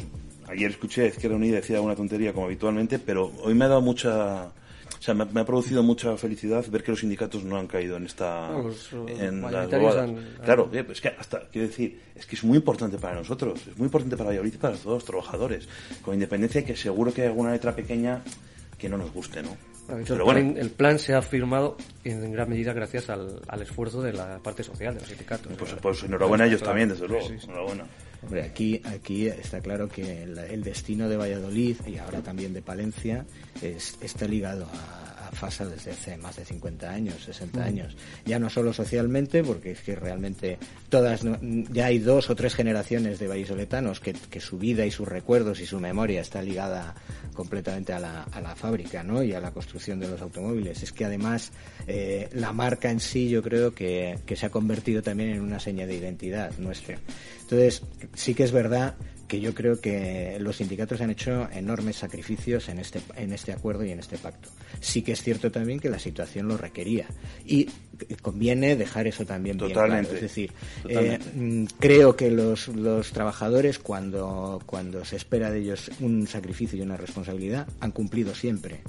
[0.53, 3.81] ayer escuché a Izquierda Unida decía una tontería como habitualmente, pero hoy me ha dado
[3.81, 4.45] mucha...
[4.45, 7.97] O sea, me, me ha producido mucha felicidad ver que los sindicatos no han caído
[7.97, 8.49] en esta...
[8.49, 12.43] No, los, en las han- Claro, pues es que hasta, quiero decir, es que es
[12.45, 15.67] muy importante para nosotros, es muy importante para Valladolid y para todos los trabajadores,
[16.01, 18.21] con independencia de que seguro que hay alguna letra pequeña
[18.77, 19.49] que no nos guste, ¿no?
[19.99, 23.41] Hecho, Pero el, bueno, plan, el plan se ha firmado en gran medida gracias al,
[23.49, 25.51] al esfuerzo de la parte social, de los sindicatos.
[25.57, 27.45] pues, pues enhorabuena a ellos también, desde luego, Sí, sí.
[27.47, 27.83] enhorabuena.
[28.23, 33.25] Hombre, aquí, aquí está claro que el, destino de Valladolid y ahora también de Palencia
[33.61, 35.02] es- está ligado a
[35.33, 37.95] FASA desde hace más de 50 años, 60 años.
[38.25, 40.57] Ya no solo socialmente, porque es que realmente
[40.89, 41.21] todas,
[41.71, 45.59] ya hay dos o tres generaciones de vallisoletanos que, que su vida y sus recuerdos
[45.59, 46.95] y su memoria está ligada
[47.33, 49.23] completamente a la, a la fábrica ¿no?
[49.23, 50.83] y a la construcción de los automóviles.
[50.83, 51.51] Es que además
[51.87, 55.59] eh, la marca en sí yo creo que, que se ha convertido también en una
[55.59, 56.97] seña de identidad nuestra.
[57.41, 58.95] Entonces, sí que es verdad
[59.33, 63.83] que yo creo que los sindicatos han hecho enormes sacrificios en este, en este acuerdo
[63.83, 64.47] y en este pacto.
[64.79, 67.07] Sí que es cierto también que la situación lo requería.
[67.43, 67.67] Y
[68.21, 69.95] conviene dejar eso también bien claro.
[69.95, 70.51] Es decir,
[70.87, 76.77] eh, mm, creo que los, los trabajadores, cuando, cuando se espera de ellos un sacrificio
[76.77, 78.81] y una responsabilidad, han cumplido siempre.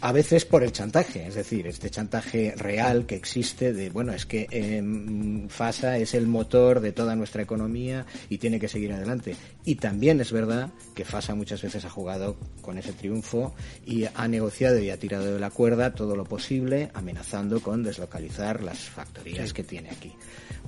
[0.00, 4.24] A veces por el chantaje, es decir, este chantaje real que existe de, bueno, es
[4.24, 8.92] que eh, mm, FASA es el motor de toda nuestra economía y tiene que seguir
[8.92, 9.36] adelante.
[9.64, 14.26] Y también es verdad que FASA muchas veces ha jugado con ese triunfo y ha
[14.26, 19.52] negociado y ha tirado de la cuerda todo lo posible, amenazando con deslocalizar las factorías
[19.52, 20.12] que tiene aquí.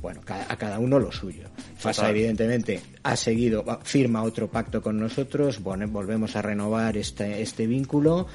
[0.02, 1.48] Bueno, a cada uno lo suyo.
[1.76, 2.16] FASA, Total.
[2.16, 8.26] evidentemente, ha seguido, firma otro pacto con nosotros, bueno, volvemos a renovar este, este vínculo,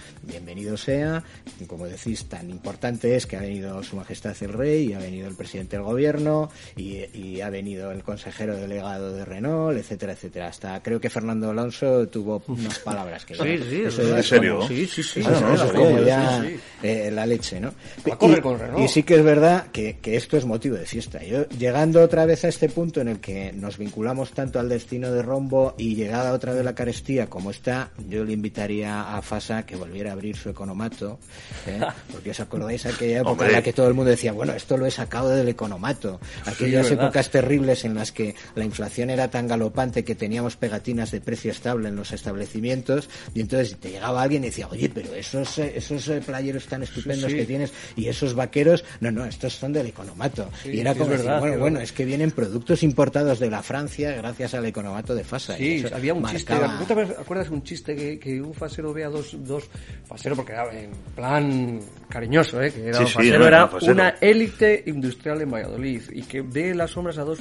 [0.77, 1.23] bienvenido sea.
[1.59, 4.99] Y como decís, tan importante es que ha venido Su Majestad el Rey, y ha
[4.99, 10.13] venido el presidente del gobierno, y, y ha venido el consejero delegado de Renault, etcétera,
[10.13, 10.47] etcétera.
[10.47, 14.27] Hasta creo que Fernando Alonso tuvo unas palabras que Sí, sí, eso es ¿En es
[14.27, 14.55] serio?
[14.57, 15.21] como- Sí, sí, sí.
[15.25, 16.59] Ah, no, sí, no, sí, eso sí, como sí, ya sí.
[16.83, 17.73] eh, la leche, ¿no?
[18.11, 18.43] A correr
[18.77, 21.23] Y- y sí que es verdad que, que esto es motivo de fiesta.
[21.23, 25.11] Yo, llegando otra vez a este punto en el que nos vinculamos tanto al destino
[25.11, 29.65] de Rombo y llegada otra vez la carestía como está, yo le invitaría a Fasa
[29.65, 31.19] que volviera a abrir su economato,
[31.65, 31.79] ¿eh?
[32.11, 33.47] porque os acordáis aquella época Hombre.
[33.47, 36.19] en la que todo el mundo decía, bueno, esto lo he sacado del economato.
[36.45, 41.21] Aquellas épocas terribles en las que la inflación era tan galopante que teníamos pegatinas de
[41.21, 45.57] precio estable en los establecimientos y entonces te llegaba alguien y decía, oye, pero esos,
[45.59, 47.37] esos eh, playeros tan estupendos sí.
[47.37, 50.49] que tienes y esos vaqueros, no, no, estos son del economato.
[50.65, 54.53] Y era como decir, bueno, bueno, es que vienen productos importados de la Francia gracias
[54.53, 55.55] al economato de Fasa.
[55.57, 56.53] Sí, había un chiste.
[56.53, 59.63] marcaba- ¿No te acuerdas un chiste que, que un fasero ve a dos, dos
[60.07, 62.71] fasero porque en plan cariñoso, ¿eh?
[62.71, 63.93] Que era Sí, un sí, fasero, no, era no, fasero.
[63.93, 67.39] una élite industrial en Valladolid y que ve las sombras a dos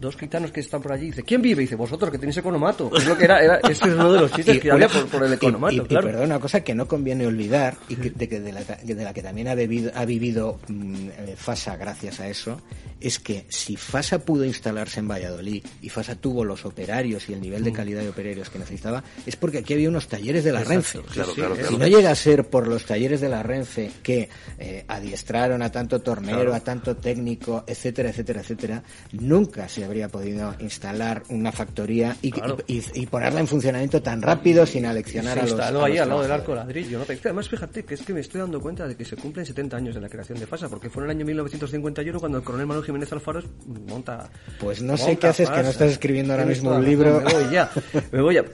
[0.00, 1.62] dos gitanos que están por allí y dice ¿quién vive?
[1.62, 2.90] y dice vosotros que tenéis economato.
[2.96, 5.06] Es lo que era, era ese es uno de los chistes Y que había por,
[5.06, 6.06] por el y- economato y, y claro.
[6.08, 9.12] perdón, una cosa que no conviene olvidar y que, de, que de, la, de la
[9.14, 12.60] que también ha, bebido- ha vivido mm, eh, FASA gracias a eso,
[13.00, 17.40] es que si FASA pudo instalarse en Valladolid y FASA tuvo los operarios y el
[17.40, 20.64] nivel de calidad de operarios que necesitaba, es porque aquí había unos talleres de la
[20.64, 21.00] Renfe.
[21.12, 24.28] Claro, claro, Si no llega a ser por los talleres de la Renfe que
[24.58, 28.82] eh, adiestraron a tanto tornero, a tanto técnico, etcétera, etcétera, etcétera,
[29.12, 32.58] nunca se habría podido instalar una factoría y, Claro.
[32.66, 36.08] y- y ponerla en funcionamiento tan rápido sin aleccionar se a los instaló ahí al
[36.08, 39.04] lado del arco ladrillo además fíjate que es que me estoy dando cuenta de que
[39.04, 42.20] se cumplen 70 años de la creación de FASA porque fue en el año 1951
[42.20, 43.42] cuando el coronel Manuel Jiménez Alfaro
[43.88, 44.28] monta
[44.60, 47.20] Pues no sé qué haces, que no estás escribiendo ahora mismo un libro.
[47.20, 47.70] Me voy ya,
[48.12, 48.44] me voy ya.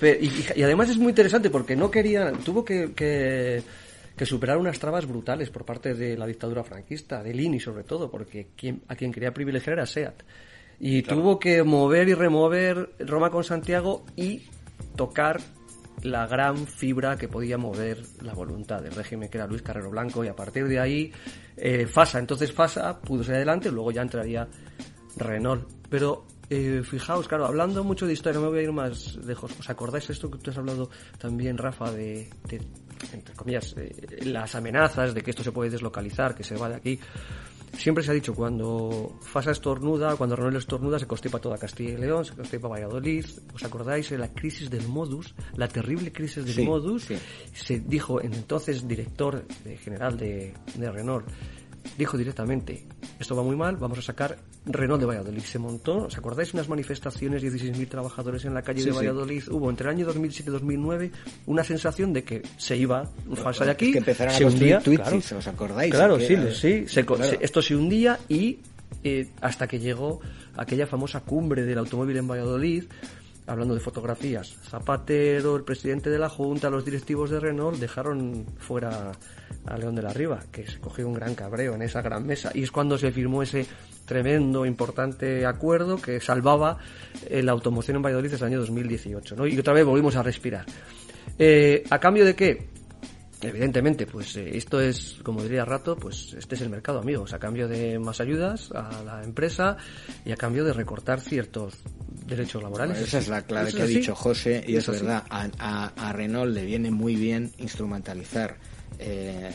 [0.56, 3.62] Y, además es muy interesante porque no querían, tuvo que, que,
[4.16, 8.10] que superar unas trabas brutales por parte de la dictadura franquista, de Lini sobre todo,
[8.10, 10.22] porque quien, a quien quería privilegiar era SEAT.
[10.84, 14.42] Y tuvo que mover y remover Roma con Santiago y
[14.96, 15.40] tocar
[16.02, 20.24] la gran fibra que podía mover la voluntad del régimen, que era Luis Carrero Blanco,
[20.24, 21.12] y a partir de ahí
[21.56, 22.18] eh, FASA.
[22.18, 24.48] Entonces FASA pudo ser adelante, luego ya entraría
[25.16, 25.68] Renault.
[25.88, 29.52] Pero eh, fijaos, claro, hablando mucho de historia, no me voy a ir más lejos.
[29.56, 32.60] ¿Os acordáis esto que tú has hablado también, Rafa, de, de
[33.12, 36.74] entre comillas, eh, las amenazas de que esto se puede deslocalizar, que se va de
[36.74, 36.98] aquí?
[37.76, 41.96] Siempre se ha dicho, cuando Fasa estornuda, cuando Renault estornuda, se constipa toda Castilla y
[41.96, 43.24] León, se constipa Valladolid.
[43.54, 45.34] ¿Os acordáis de la crisis del modus?
[45.56, 47.04] La terrible crisis del Sí, modus.
[47.04, 47.16] sí.
[47.54, 51.26] Se dijo, entonces director de- general de, de Renault,
[51.98, 52.84] dijo directamente,
[53.18, 55.42] esto va muy mal, vamos a sacar Renault de Valladolid.
[55.42, 56.54] Se montó, ¿os acordáis?
[56.54, 58.96] Unas manifestaciones, 16.000 trabajadores en la calle Sí, de sí.
[58.98, 59.42] Valladolid.
[59.50, 61.10] Hubo entre el año 2007 y 2009
[61.46, 63.86] una sensación de que se iba Fasa de aquí.
[63.86, 65.16] Es que empezaron a se construir hundía, claro.
[65.38, 65.92] ¿os acordáis?
[65.94, 66.84] Claro, Que sí, sí.
[66.88, 67.24] se Claro.
[67.24, 68.58] se- esto se hundía y
[69.04, 70.20] eh, hasta que llegó
[70.56, 72.84] aquella famosa cumbre del automóvil en Valladolid,
[73.46, 74.56] hablando de fotografías.
[74.68, 79.12] Zapatero, el presidente de la Junta, los directivos de Renault dejaron fuera
[79.66, 82.50] a León de la Riva, que se cogió un gran cabreo en esa gran mesa.
[82.54, 83.66] Y es cuando se firmó ese
[84.04, 86.78] tremendo, importante acuerdo que salvaba
[87.30, 89.36] la automoción en Valladolid desde el año 2018.
[89.36, 89.46] ¿no?
[89.46, 90.66] Y otra vez volvimos a respirar.
[91.38, 92.71] Eh, ¿A cambio de qué?
[93.48, 97.38] Evidentemente, pues eh, esto es, como diría Rato, pues este es el mercado, amigos, a
[97.38, 99.76] cambio de más ayudas a la empresa
[100.24, 101.74] y a cambio de recortar ciertos
[102.26, 102.98] derechos laborales.
[102.98, 104.98] Esa es la clave Eso que ha es dicho José y es, así.
[105.00, 105.24] verdad.
[105.28, 108.56] A, a- a Renault le viene muy bien instrumentalizar
[108.98, 109.50] eh,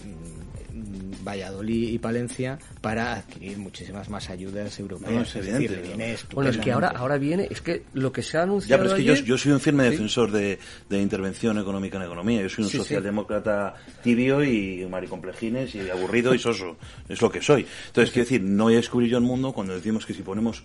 [1.23, 5.11] Valladolid y Palencia para adquirir muchísimas más ayudas europeas.
[5.11, 5.87] No, es es evidente, decir, le ¿no?
[5.97, 8.83] viene Bueno, es que ahora, ahora viene, es que lo que se ha Ya, anunciado
[8.83, 9.91] pero es que yo, ayer- yo soy un firme Sí.
[9.91, 10.59] defensor de,
[10.89, 12.41] de intervención económica en economía.
[12.41, 12.83] Yo soy un Sí, sí.
[12.83, 16.77] socialdemócrata tibio y maricomplejines y aburrido y soso.
[17.09, 17.65] Es lo que soy.
[17.87, 20.63] Entonces, quiero decir, no voy a descubrir yo el mundo cuando decimos que si ponemos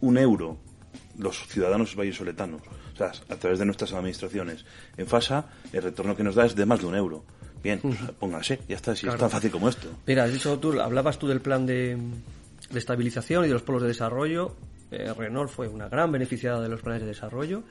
[0.00, 0.58] un euro,
[1.18, 2.62] los ciudadanos vallesoletanos,
[2.94, 4.64] o sea, a través de nuestras administraciones,
[4.96, 7.24] en FASA, el retorno que nos da es de más de un euro.
[7.62, 9.16] Bien, pues, póngase, ya está, si Claro.
[9.16, 9.88] es tan fácil como esto.
[10.06, 11.96] Mira, has dicho tú, hablabas tú del plan de,
[12.70, 14.54] de estabilización y de los polos de desarrollo.
[14.90, 17.62] Eh, Renault fue una gran beneficiada de los planes de desarrollo.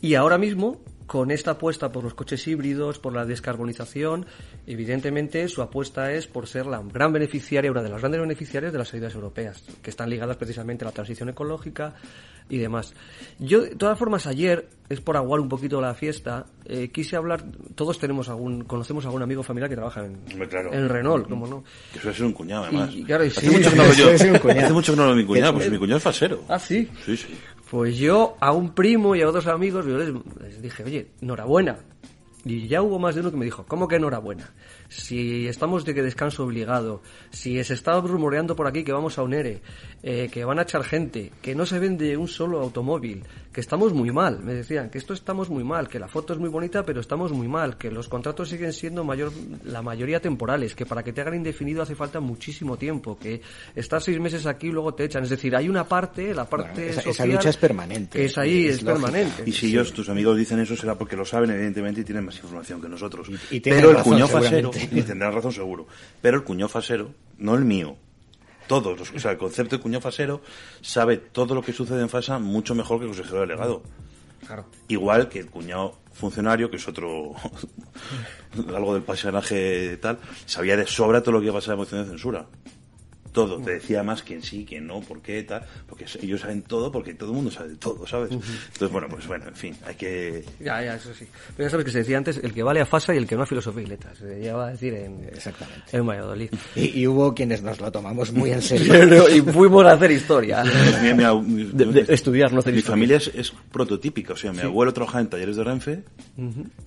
[0.00, 4.26] Y ahora mismo, con esta apuesta por los coches híbridos, por la descarbonización,
[4.66, 8.78] evidentemente su apuesta es por ser la gran beneficiaria, una de las grandes beneficiarias de
[8.78, 11.94] las ayudas europeas, que están ligadas precisamente a la transición ecológica
[12.50, 12.94] y demás.
[13.38, 17.44] Yo, de todas formas, ayer, es por aguar un poquito la fiesta, eh, quise hablar,
[17.74, 20.16] todos tenemos algún, conocemos algún amigo familiar que trabaja en,
[20.48, 20.72] claro.
[20.72, 21.64] en Renault, como no.
[21.92, 22.90] Que suele ser un cuñado, además.
[22.94, 24.10] Y- y claro, y hace, mucho que no lo yo.
[24.10, 26.42] hace mucho que no lo mi cuñado, pues mi cuñado es falsero.
[26.48, 26.88] Ah, sí.
[27.04, 27.34] Sí, sí.
[27.70, 31.78] Pues yo a un primo y a otros amigos yo les, les dije, oye, enhorabuena.
[32.44, 34.50] Y ya hubo más de uno que me dijo, ¿cómo que enhorabuena?
[34.88, 39.22] Si estamos de que descanso obligado, si se está rumoreando por aquí que vamos a
[39.22, 39.60] un ERE,
[40.02, 43.22] eh, que van a echar gente, que no se vende un solo automóvil,
[43.52, 46.38] que estamos muy mal, me decían, que esto estamos muy mal, que la foto es
[46.38, 49.30] muy bonita, pero estamos muy mal, que los contratos siguen siendo mayor,
[49.64, 53.42] la mayoría temporales, que para que te hagan indefinido hace falta muchísimo tiempo, que
[53.76, 55.22] estás seis meses aquí y luego te echan.
[55.24, 58.24] Es decir, hay una parte, la parte Bueno, esa- esa social, lucha es permanente, Que
[58.26, 59.42] es ahí, es permanente.
[59.44, 62.36] Y si ellos, tus amigos, dicen eso, será porque lo saben, evidentemente, y tienen más
[62.36, 63.28] información que nosotros.
[63.50, 65.86] Y- Pero el razón, cuñado fasero, y tendrán razón seguro,
[66.20, 67.96] pero el cuñado fasero, no el mío,
[68.68, 70.42] todos, los, o sea, el concepto de cuñado fasero
[70.80, 73.82] sabe todo lo que sucede en FASA mucho mejor que el consejero delegado.
[74.46, 74.66] Claro.
[74.86, 77.34] Igual que el cuñado funcionario, que es otro,
[78.74, 82.02] algo del pasionaje tal, sabía de sobra todo lo que iba a pasar en moción
[82.02, 82.46] de censura.
[83.38, 86.90] Todo, te decía más quién sí, quién no, por qué, tal, porque ellos saben todo,
[86.90, 88.32] porque todo el mundo sabe de todo, ¿sabes?
[88.32, 90.44] Entonces, bueno, pues bueno, en fin, hay que...
[90.58, 91.24] Ya, ya, eso sí.
[91.56, 93.36] Pero ya sabes que se decía antes, el que vale a Fasa y el que
[93.36, 94.18] no a filosofía y letras.
[94.18, 95.82] Se llegaba a decir en, Exactamente.
[95.96, 96.50] en Valladolid.
[96.74, 99.28] Y, y hubo quienes nos lo tomamos muy en serio.
[99.34, 100.64] Y fuimos a hacer historia.
[101.02, 102.94] Mi- mi- mi- De- de estudiar, no hacer Mi historia.
[102.94, 106.02] familia es, es prototípica, o sea, mi abuelo trabaja en talleres de Renfe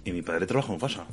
[0.03, 1.05] y mi padre trabaja en FASA.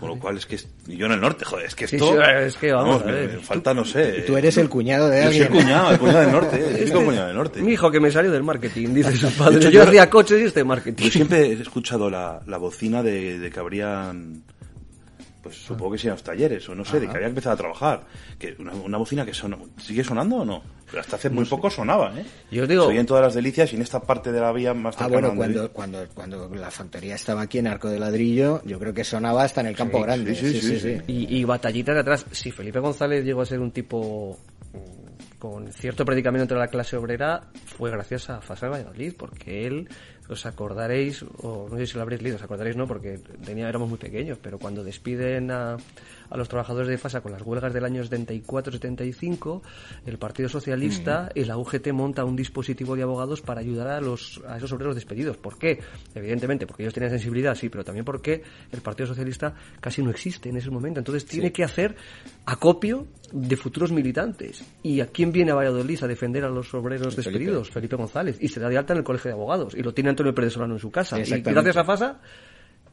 [0.00, 0.56] Con lo cual es que
[0.88, 2.12] y yo en el norte, joder, es que esto...
[2.12, 3.32] sí, es que vamos a me- ver.
[3.34, 4.22] me falta, no sé...
[4.26, 5.42] Tú eres el cuñado de Yo soy alguien.
[5.58, 7.62] el cuñado, el cuñado del norte, el típico cuñado del norte.
[7.62, 9.58] Mi hijo que me salió del marketing, dice su padre.
[9.58, 11.04] hecho, yo- hacía coches y este marketing.
[11.04, 14.42] Yo siempre he escuchado la, la bocina de, de que habrían,
[15.44, 18.04] pues supongo que sean los talleres, o no sé, de que había empezado a trabajar.
[18.38, 20.62] Que una, una bocina que suena, ¿sigue sonando o no?
[20.90, 22.24] Pero hasta hace muy poco sonaba, ¿eh?
[22.50, 24.50] Yo os digo- Se oía en todas las delicias y en esta parte de la
[24.52, 28.62] vía más Ah, bueno, cuando, cuando, cuando la factoría estaba aquí en Arco de Ladrillo,
[28.64, 30.34] yo creo que sonaba hasta en el Campo Grande.
[30.34, 32.26] sí, sí, sí, Y, y batallitas de atrás.
[32.32, 34.38] Si Felipe González llegó a ser un tipo
[34.72, 39.88] mm, con cierto predicamento entre la clase obrera, fue gracias a Fasa Valladolid, porque él
[40.28, 43.88] os acordaréis, o no sé si lo habréis leído, os acordaréis no, porque tenía, éramos
[43.88, 45.76] muy pequeños, pero cuando despiden a,
[46.30, 49.62] a los trabajadores de FASA con las huelgas del año 74-75,
[50.06, 54.40] el Partido Socialista y la UGT monta un dispositivo de abogados para ayudar a, los,
[54.46, 55.36] a esos obreros despedidos.
[55.36, 55.80] ¿Por qué?
[56.14, 60.48] Evidentemente, porque ellos tenían sensibilidad, sí, pero también porque el Partido Socialista casi no existe
[60.48, 61.00] en ese momento.
[61.00, 61.96] Entonces tiene que hacer
[62.46, 64.64] acopio de futuros militantes.
[64.82, 67.70] ¿Y a quién viene a Valladolid a defender a los obreros despedidos?
[67.70, 68.36] Felipe González.
[68.40, 69.74] Y se da de alta en el Colegio de Abogados.
[69.74, 71.18] Y lo tiene Antonio Pérez Solano en su casa.
[71.18, 72.20] Y gracias a FASA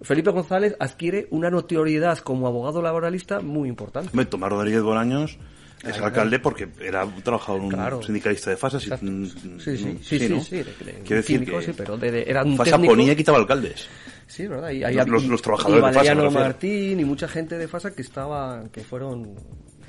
[0.02, 4.26] Felipe González adquiere una notoriedad como abogado laboralista muy importante.
[4.26, 5.38] Tomás Rodríguez Bolaños
[5.84, 7.62] es alcalde porque era un trabajador,
[7.96, 8.80] un sindicalista de FASA.
[8.80, 8.98] Sí, sí,
[9.60, 10.42] sí, sí, sí, ¿no?
[10.42, 10.64] sí,
[11.06, 13.38] Quiero decir químico, que sí, pero de, de- era un FASA técnico- ponía y quitaba
[13.40, 13.88] alcaldes.
[14.28, 14.70] Sí, verdad.
[14.72, 16.30] Y, hay- Los- los- y- los trabajadores y de FASA.
[16.30, 19.36] Martín y mucha gente de FASA que estaba, que fueron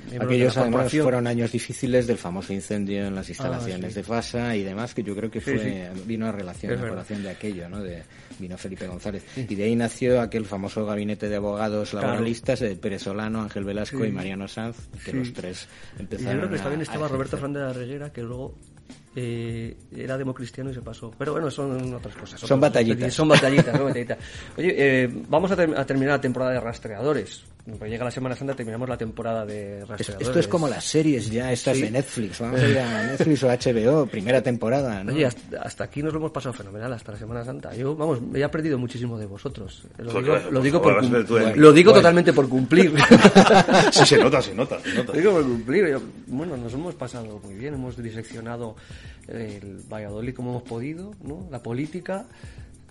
[0.09, 3.95] de Aquellos además fueron años difíciles del famoso incendio en las instalaciones Ah, sí.
[3.95, 7.23] de FASA y demás, que yo creo que Sí, fue vino a relación, a colación
[7.23, 7.81] de aquello, ¿no?
[7.81, 8.03] De,
[8.39, 9.23] vino Felipe González.
[9.37, 13.99] Y de ahí nació aquel famoso gabinete de abogados laboralistas de Pérez Solano, Ángel Velasco
[13.99, 14.05] Sí.
[14.07, 15.17] y Mariano Sanz, que Sí.
[15.17, 15.67] los tres
[15.97, 17.37] Y empezaron yo creo que también estaba Roberto.
[17.37, 18.55] Fernández de la Reguera, que luego
[19.15, 21.11] eh, era democristiano y se pasó.
[21.17, 22.39] Pero bueno, son otras cosas.
[22.39, 23.13] Son otras- batallitas.
[23.13, 24.17] Son batallitas, son batallitas.
[24.57, 27.43] Oye, eh, vamos a, ter- a terminar la temporada de rastreadores.
[27.79, 30.27] Pues llega la Semana Santa, terminamos la temporada de Es- rastreadores.
[30.27, 31.83] Esto es como las series ya estas Sí.
[31.83, 32.39] de Netflix.
[32.41, 35.13] Vamos a ir a Netflix o HBO, primera temporada, ¿no?
[35.13, 37.73] Oye, hasta, hasta aquí nos lo hemos pasado fenomenal, hasta la Semana Santa.
[37.73, 39.83] Yo, vamos, me he aprendido muchísimo de vosotros.
[39.97, 42.01] Lo digo, claro, lo por digo, por, cum- en- lo digo Bueno.
[42.01, 42.93] totalmente por cumplir.
[43.91, 45.13] Sí, se nota, se nota, se nota.
[45.13, 45.87] Lo digo por cumplir.
[45.87, 48.75] Yo- Bueno, nos hemos pasado muy bien, hemos diseccionado
[49.27, 51.47] el Valladolid como hemos podido, ¿no?
[51.51, 52.25] La política,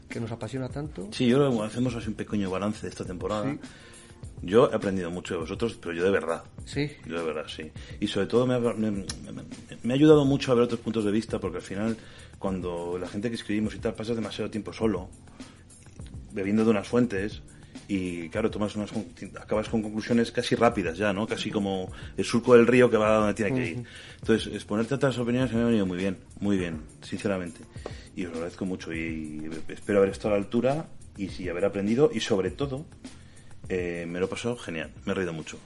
[0.08, 1.08] que nos apasiona tanto.
[1.12, 3.56] Sí, yo que hacemos así un pequeño balance de esta temporada.
[4.44, 6.42] Yo he aprendido mucho de vosotros, pero yo de verdad.
[6.64, 6.90] Sí.
[7.06, 7.70] Yo de verdad, sí.
[8.00, 9.04] Y sobre todo me ha, me- me-
[9.82, 11.96] me ha ayudado mucho a ver otros puntos de vista, porque al final,
[12.40, 15.08] cuando la gente que escribimos y tal, pasas demasiado tiempo solo,
[16.32, 17.40] bebiendo de unas fuentes,
[17.94, 19.06] y claro, tomas unas, con-
[19.40, 21.26] acabas con conclusiones casi rápidas ya, ¿no?
[21.26, 23.84] Casi como el surco del río que va a donde tiene que ir.
[24.20, 27.60] Entonces, exponerte a otras opiniones me ha venido muy bien, muy bien, sinceramente.
[28.16, 31.64] Y os lo agradezco mucho y espero haber estado a la altura y sí, haber
[31.64, 32.86] aprendido y sobre todo,
[33.68, 35.58] eh, me lo he pasado genial, me he reído mucho.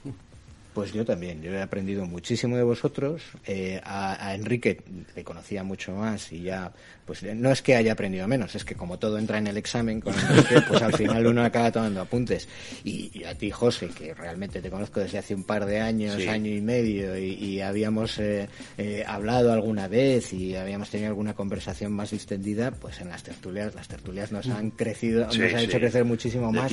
[0.74, 3.22] Pues yo también, yo he aprendido muchísimo de vosotros.
[3.46, 4.82] Eh, a, a Enrique
[5.14, 6.72] le conocía mucho más y ya,
[7.06, 10.00] pues no es que haya aprendido menos, es que como todo entra en el examen
[10.00, 12.48] con Enrique, pues al final uno acaba tomando apuntes.
[12.84, 16.16] Y, y a ti, José, que realmente te conozco desde hace un par de años,
[16.16, 16.28] Sí.
[16.28, 21.34] año y medio, y, y habíamos eh, eh, hablado alguna vez y habíamos tenido alguna
[21.34, 25.60] conversación más distendida, pues en las tertulias, las tertulias nos han crecido, Sí, nos han
[25.60, 25.64] sí.
[25.66, 26.70] hecho crecer muchísimo más.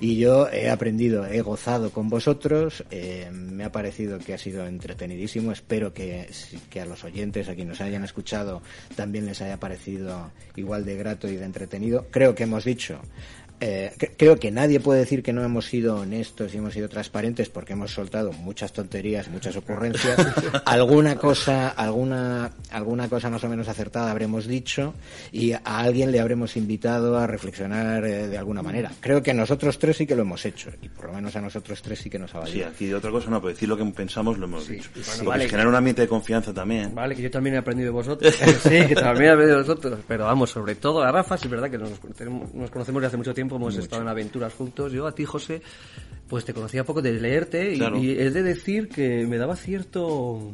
[0.00, 4.66] Y yo he aprendido, he gozado con vosotros, eh, me ha parecido que ha sido
[4.66, 6.28] entretenidísimo, espero que,
[6.70, 8.62] que a los oyentes, a quienes nos hayan escuchado,
[8.96, 12.06] también les haya parecido igual de grato y de entretenido.
[12.10, 13.00] Creo que hemos dicho,
[13.64, 16.88] eh, cre- creo que nadie puede decir que no hemos sido honestos y hemos sido
[16.88, 20.18] transparentes porque hemos soltado muchas tonterías, muchas ocurrencias,
[20.66, 24.94] alguna cosa, alguna, alguna cosa más o menos acertada habremos dicho
[25.30, 28.90] y a alguien le habremos invitado a reflexionar eh, de alguna manera.
[29.00, 31.80] Creo que nosotros tres sí que lo hemos hecho y por lo menos a nosotros
[31.82, 32.68] tres sí que nos ha Sí, valido.
[32.68, 34.74] aquí de otra cosa no, pero decir lo que pensamos lo hemos Sí.
[34.74, 34.90] dicho.
[34.94, 35.44] Bueno, Porque vale.
[35.48, 36.94] generar un ambiente de confianza también.
[36.94, 38.34] Vale, que yo también he aprendido de vosotros.
[38.62, 40.00] Sí, que también he aprendido de vosotros.
[40.08, 41.90] Pero vamos, sobre todo a Rafa, sí es verdad que nos,
[42.54, 44.92] nos conocemos desde hace mucho tiempo, hemos estado en aventuras juntos.
[44.92, 45.62] Yo a ti, José,
[46.28, 47.98] pues te conocía poco de leerte y, Claro.
[47.98, 50.52] y he de decir que me daba cierto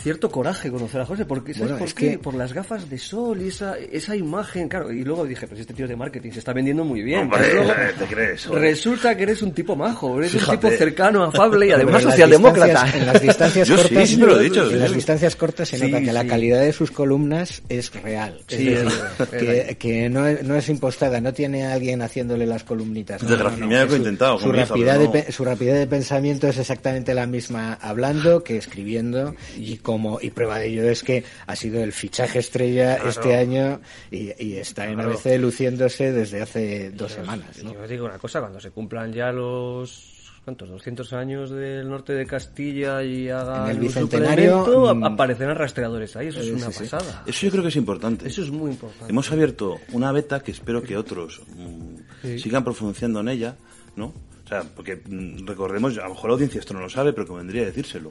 [0.00, 2.10] cierto coraje conocer a José, porque ¿sabes Bueno, por es qué?
[2.12, 4.90] que- Por las gafas de sol y esa, esa imagen, claro.
[4.92, 7.20] Y luego dije, pues este tío de marketing se está vendiendo muy bien.
[7.22, 8.46] Hombre, luego ¿te crees?
[8.46, 12.86] Resulta que eres un tipo majo, eres un tipo cercano, afable y además socialdemócrata.
[12.96, 15.68] En las distancias Yo cortas, sí me lo he dicho, en sí, las distancias cortas
[15.68, 18.40] se Sí, nota que la calidad de sus columnas es real.
[18.48, 19.28] Es Sí, decir, es verdad, es
[19.68, 23.22] que, que no, es, no es impostada, no tiene alguien haciéndole las columnitas.
[23.22, 27.74] No, Desgracia- no, intentado Su rapidez, de, su rapidez de pensamiento es exactamente la misma
[27.80, 32.38] hablando que escribiendo y como y prueba de ello es que ha sido el fichaje
[32.38, 35.10] estrella este año y, y está en Claro.
[35.10, 37.62] ABC luciéndose desde hace dos semanas.
[37.62, 37.74] ¿no?
[37.74, 40.10] Yo os digo una cosa, cuando se cumplan ya los
[40.44, 40.68] ¿cuántos?
[40.70, 46.28] 200 años del norte de Castilla y haga En el bicentenario, mm, aparecerán rastreadores ahí,
[46.28, 46.78] eso es Sí, una sí, sí.
[46.90, 47.22] pasada.
[47.26, 48.26] Eso yo creo que es importante.
[48.26, 49.06] Eso es muy importante.
[49.08, 53.56] Hemos abierto una beta que espero que otros mm, sigan profundizando en ella,
[53.94, 54.06] ¿no?
[54.44, 57.26] O sea, porque mm, recordemos, a lo mejor la audiencia esto no lo sabe, pero
[57.28, 58.10] convendría decírselo.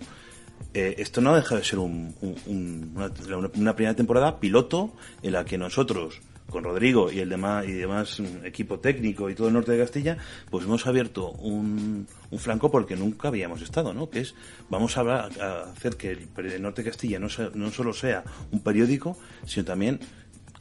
[0.74, 5.34] Eh, esto no deja de ser un- un- un- una, una primera temporada piloto en
[5.34, 9.48] la que nosotros, con Rodrigo y el demás, y demás mm, equipo técnico y todo
[9.50, 10.18] el norte de Castilla,
[10.50, 14.10] pues hemos abierto un, un flanco por el que nunca habíamos estado, ¿no?
[14.10, 14.34] Que es,
[14.70, 17.92] vamos a, hablar- a hacer que el, el norte de Castilla no, sea- no solo
[17.94, 20.00] sea un periódico, sino también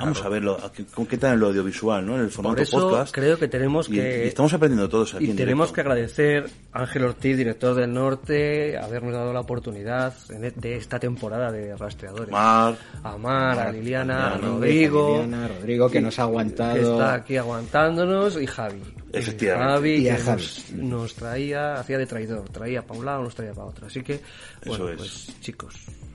[0.00, 0.58] Vamos a verlo,
[0.94, 2.16] ¿con qué tal en lo audiovisual, ¿no?
[2.16, 3.14] En el formato Por eso podcast.
[3.14, 4.24] creo que tenemos Y- que...
[4.24, 5.74] y estamos aprendiendo todos aquí Y en tenemos directo.
[5.74, 10.76] que agradecer a Ángel Ortiz, director del Norte, habernos dado la oportunidad en e- de
[10.76, 12.30] esta temporada de Rastreadores.
[12.30, 15.10] Mar, a Mar, a Liliana, a Liliana, Rodrigo.
[15.22, 16.74] Liliana, Rodrigo, que nos ha aguantado.
[16.74, 18.80] Que está aquí aguantándonos y Javi.
[19.12, 19.72] Efectivamente.
[19.74, 20.42] Javi Y que a Javi.
[20.42, 23.86] Nos, nos traía, hacía de traidor, traía para un lado, nos traía para otro.
[23.86, 24.20] Así que,
[24.66, 24.96] bueno, es.
[24.96, 25.74] pues chicos,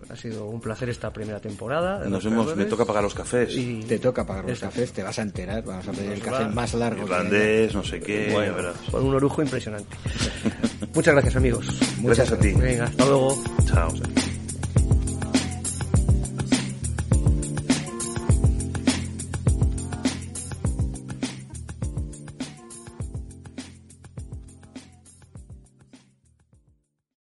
[0.09, 1.99] ha sido un placer esta primera temporada.
[1.99, 3.55] de nos hemos, me toca pagar los cafés.
[3.55, 5.63] Y Te toca pagar los cafés, te vas a enterar.
[5.63, 6.49] Vamos a pedir el café va.
[6.49, 7.03] más largo.
[7.03, 8.75] Irlandés, no sé qué, ya verás.
[8.91, 9.95] con un orujo impresionante.
[10.93, 11.65] Muchas gracias, amigos.
[12.01, 12.53] Gracias a ti.
[12.53, 13.43] Venga, hasta luego.
[13.65, 13.91] Chao.